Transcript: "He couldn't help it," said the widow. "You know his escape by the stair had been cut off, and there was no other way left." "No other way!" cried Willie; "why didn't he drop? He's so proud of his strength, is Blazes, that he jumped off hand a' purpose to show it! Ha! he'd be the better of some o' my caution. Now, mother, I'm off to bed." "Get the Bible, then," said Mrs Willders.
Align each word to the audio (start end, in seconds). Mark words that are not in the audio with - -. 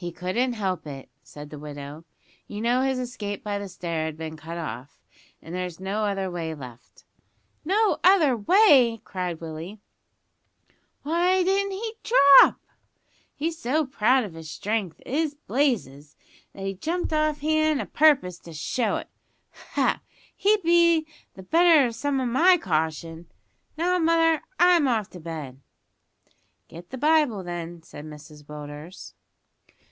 "He 0.00 0.12
couldn't 0.12 0.54
help 0.54 0.86
it," 0.86 1.10
said 1.22 1.50
the 1.50 1.58
widow. 1.58 2.06
"You 2.48 2.62
know 2.62 2.80
his 2.80 2.98
escape 2.98 3.44
by 3.44 3.58
the 3.58 3.68
stair 3.68 4.06
had 4.06 4.16
been 4.16 4.34
cut 4.34 4.56
off, 4.56 4.98
and 5.42 5.54
there 5.54 5.64
was 5.64 5.78
no 5.78 6.06
other 6.06 6.30
way 6.30 6.54
left." 6.54 7.04
"No 7.66 7.98
other 8.02 8.34
way!" 8.34 9.02
cried 9.04 9.42
Willie; 9.42 9.78
"why 11.02 11.42
didn't 11.42 11.72
he 11.72 11.96
drop? 12.02 12.58
He's 13.36 13.58
so 13.58 13.84
proud 13.84 14.24
of 14.24 14.32
his 14.32 14.50
strength, 14.50 15.02
is 15.04 15.34
Blazes, 15.34 16.16
that 16.54 16.64
he 16.64 16.72
jumped 16.72 17.12
off 17.12 17.42
hand 17.42 17.82
a' 17.82 17.84
purpose 17.84 18.38
to 18.38 18.54
show 18.54 18.96
it! 18.96 19.08
Ha! 19.74 20.00
he'd 20.34 20.62
be 20.62 21.06
the 21.34 21.42
better 21.42 21.84
of 21.86 21.94
some 21.94 22.22
o' 22.22 22.24
my 22.24 22.56
caution. 22.56 23.26
Now, 23.76 23.98
mother, 23.98 24.40
I'm 24.58 24.88
off 24.88 25.10
to 25.10 25.20
bed." 25.20 25.60
"Get 26.68 26.88
the 26.88 26.96
Bible, 26.96 27.42
then," 27.42 27.82
said 27.82 28.06
Mrs 28.06 28.46
Willders. 28.46 29.12